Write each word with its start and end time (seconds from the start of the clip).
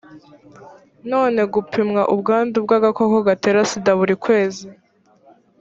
none 1.11 1.41
gupimwa 1.53 2.01
ubwandu 2.13 2.57
bw 2.65 2.71
agakoko 2.77 3.15
gatera 3.27 3.59
sida 3.69 3.91
buri 3.99 4.15
kwezi 4.23 4.63